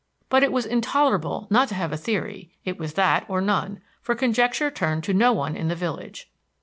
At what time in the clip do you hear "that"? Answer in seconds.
2.95-3.23